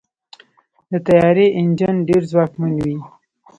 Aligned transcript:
د 0.91 0.93
طیارې 1.07 1.45
انجن 1.59 1.95
ډېر 2.07 2.21
ځواکمن 2.31 2.71
وي. 2.83 2.97